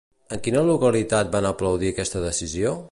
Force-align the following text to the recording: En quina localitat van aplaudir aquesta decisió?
En 0.35 0.39
quina 0.47 0.63
localitat 0.69 1.31
van 1.37 1.49
aplaudir 1.51 1.95
aquesta 1.95 2.25
decisió? 2.29 2.77